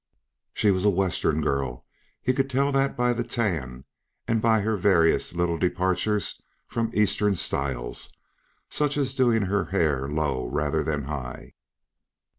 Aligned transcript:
She 0.55 0.71
was 0.71 0.83
a 0.83 0.89
Western 0.89 1.41
girl, 1.41 1.85
he 2.23 2.33
could 2.33 2.49
tell 2.49 2.71
that 2.71 2.97
by 2.97 3.13
the 3.13 3.23
tan 3.23 3.85
and 4.27 4.41
by 4.41 4.61
her 4.61 4.75
various 4.75 5.31
little 5.31 5.59
departures 5.59 6.41
from 6.65 6.89
the 6.89 6.99
Eastern 6.99 7.35
styles 7.35 8.09
such 8.67 8.97
as 8.97 9.13
doing 9.13 9.43
her 9.43 9.65
hair 9.65 10.07
low 10.09 10.47
rather 10.47 10.81
than 10.81 11.03
high. 11.03 11.53